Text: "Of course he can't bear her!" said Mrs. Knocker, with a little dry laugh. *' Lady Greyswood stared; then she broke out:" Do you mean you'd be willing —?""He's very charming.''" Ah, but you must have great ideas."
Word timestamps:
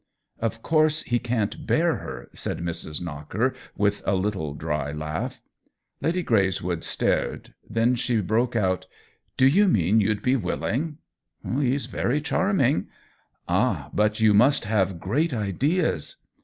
"Of 0.49 0.63
course 0.63 1.03
he 1.03 1.19
can't 1.19 1.67
bear 1.67 1.97
her!" 1.97 2.29
said 2.33 2.57
Mrs. 2.57 2.99
Knocker, 2.99 3.53
with 3.77 4.01
a 4.03 4.15
little 4.15 4.55
dry 4.55 4.91
laugh. 4.91 5.43
*' 5.73 6.01
Lady 6.01 6.23
Greyswood 6.23 6.83
stared; 6.83 7.53
then 7.69 7.93
she 7.93 8.19
broke 8.19 8.55
out:" 8.55 8.87
Do 9.37 9.45
you 9.45 9.67
mean 9.67 10.01
you'd 10.01 10.23
be 10.23 10.35
willing 10.35 10.97
—?""He's 11.61 11.85
very 11.85 12.19
charming.''" 12.19 12.87
Ah, 13.47 13.91
but 13.93 14.19
you 14.19 14.33
must 14.33 14.65
have 14.65 14.99
great 14.99 15.35
ideas." 15.35 16.15